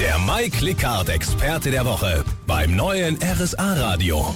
[0.00, 4.34] Der Mike Lickhardt Experte der Woche beim neuen RSA Radio.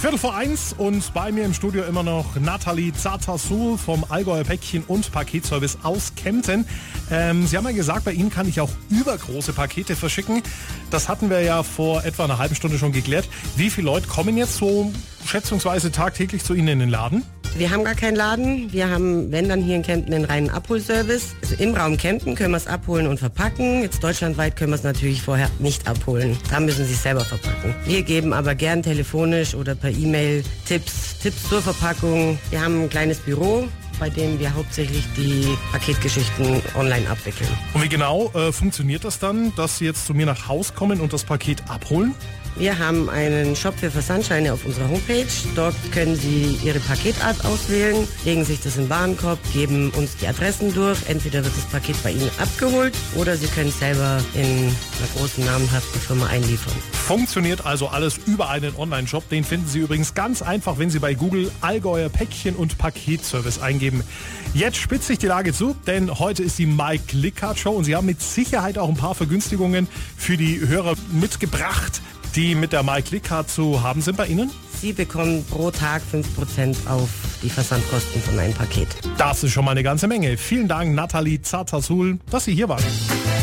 [0.00, 4.84] Viertel vor eins und bei mir im Studio immer noch Nathalie Zatasul vom Allgäuer Päckchen
[4.86, 6.64] und Paketservice aus Kempten.
[7.10, 10.44] Ähm, Sie haben ja gesagt, bei Ihnen kann ich auch übergroße Pakete verschicken.
[10.92, 13.28] Das hatten wir ja vor etwa einer halben Stunde schon geklärt.
[13.56, 14.92] Wie viele Leute kommen jetzt so
[15.26, 17.24] schätzungsweise tagtäglich zu Ihnen in den Laden?
[17.56, 18.72] Wir haben gar keinen Laden.
[18.72, 21.34] Wir haben, wenn dann hier in Kempten, einen reinen Abholservice.
[21.42, 23.82] Also im Raum Kempten können wir es abholen und verpacken.
[23.82, 26.36] Jetzt deutschlandweit können wir es natürlich vorher nicht abholen.
[26.50, 27.74] Da müssen Sie es selber verpacken.
[27.84, 32.38] Wir geben aber gern telefonisch oder per E-Mail Tipps, Tipps zur Verpackung.
[32.50, 33.68] Wir haben ein kleines Büro,
[34.00, 37.50] bei dem wir hauptsächlich die Paketgeschichten online abwickeln.
[37.74, 41.00] Und wie genau äh, funktioniert das dann, dass Sie jetzt zu mir nach Haus kommen
[41.00, 42.14] und das Paket abholen?
[42.56, 45.26] Wir haben einen Shop für Versandscheine auf unserer Homepage.
[45.54, 50.26] Dort können Sie Ihre Paketart auswählen, legen sich das in den Warenkorb, geben uns die
[50.26, 50.98] Adressen durch.
[51.08, 55.44] Entweder wird das Paket bei Ihnen abgeholt oder Sie können es selber in einer großen
[55.44, 56.74] namenhaften Firma einliefern.
[56.92, 59.28] Funktioniert also alles über einen Online-Shop.
[59.30, 64.04] Den finden Sie übrigens ganz einfach, wenn Sie bei Google Allgäuer Päckchen und Paketservice eingeben.
[64.52, 67.96] Jetzt spitzt sich die Lage zu, denn heute ist die Mike Lickhardt Show und Sie
[67.96, 72.02] haben mit Sicherheit auch ein paar Vergünstigungen für die Hörer mitgebracht
[72.34, 74.50] die mit der MyClick-Card zu haben sind bei Ihnen?
[74.80, 77.08] Sie bekommen pro Tag 5% auf
[77.42, 78.88] die Versandkosten von einem Paket.
[79.16, 80.36] Das ist schon mal eine ganze Menge.
[80.36, 82.82] Vielen Dank, Nathalie Zatasul, dass Sie hier waren.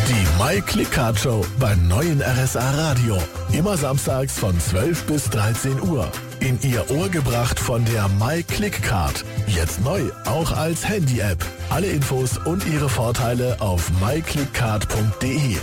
[0.09, 3.17] Die MyClick-Card Show beim neuen RSA Radio.
[3.53, 6.11] Immer samstags von 12 bis 13 Uhr.
[6.39, 9.23] In Ihr Ohr gebracht von der MyClick-Card.
[9.47, 11.45] Jetzt neu, auch als Handy-App.
[11.69, 15.57] Alle Infos und ihre Vorteile auf myclickcard.de.